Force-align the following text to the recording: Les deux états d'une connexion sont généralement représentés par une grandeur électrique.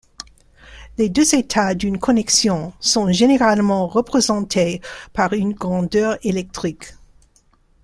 Les 0.97 1.09
deux 1.09 1.35
états 1.35 1.75
d'une 1.75 1.99
connexion 1.99 2.73
sont 2.79 3.11
généralement 3.11 3.85
représentés 3.85 4.81
par 5.13 5.33
une 5.33 5.53
grandeur 5.53 6.17
électrique. 6.25 6.95